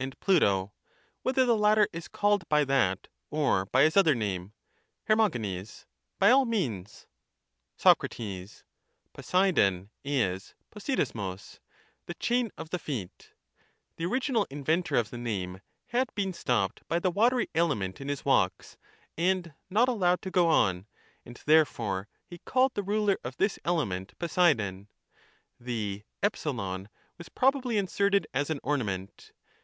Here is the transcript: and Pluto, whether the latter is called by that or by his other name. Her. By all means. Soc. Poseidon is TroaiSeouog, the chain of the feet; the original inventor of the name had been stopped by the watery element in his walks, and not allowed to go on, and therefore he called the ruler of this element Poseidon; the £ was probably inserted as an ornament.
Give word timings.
and 0.00 0.18
Pluto, 0.18 0.72
whether 1.22 1.44
the 1.46 1.56
latter 1.56 1.86
is 1.92 2.08
called 2.08 2.48
by 2.48 2.64
that 2.64 3.06
or 3.30 3.66
by 3.66 3.84
his 3.84 3.96
other 3.96 4.16
name. 4.16 4.52
Her. 5.04 5.14
By 5.14 6.30
all 6.32 6.44
means. 6.44 7.06
Soc. 7.76 8.04
Poseidon 9.12 9.90
is 10.02 10.54
TroaiSeouog, 10.74 11.60
the 12.06 12.14
chain 12.14 12.50
of 12.58 12.70
the 12.70 12.80
feet; 12.80 13.32
the 13.96 14.06
original 14.06 14.44
inventor 14.50 14.96
of 14.96 15.10
the 15.10 15.18
name 15.18 15.60
had 15.90 16.12
been 16.16 16.32
stopped 16.32 16.82
by 16.88 16.98
the 16.98 17.12
watery 17.12 17.48
element 17.54 18.00
in 18.00 18.08
his 18.08 18.24
walks, 18.24 18.76
and 19.16 19.54
not 19.70 19.88
allowed 19.88 20.20
to 20.22 20.32
go 20.32 20.48
on, 20.48 20.86
and 21.24 21.40
therefore 21.46 22.08
he 22.24 22.38
called 22.38 22.74
the 22.74 22.82
ruler 22.82 23.18
of 23.22 23.36
this 23.36 23.56
element 23.64 24.18
Poseidon; 24.18 24.88
the 25.60 26.02
£ 26.22 26.86
was 27.18 27.28
probably 27.28 27.78
inserted 27.78 28.26
as 28.34 28.50
an 28.50 28.58
ornament. 28.64 29.30